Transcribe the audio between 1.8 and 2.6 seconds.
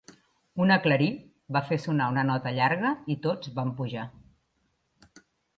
sonar una nota